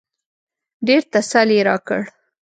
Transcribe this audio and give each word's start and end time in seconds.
ډېر 0.87 1.01
تسل 1.11 1.49
يې 1.55 1.61
راکړ. 1.67 2.01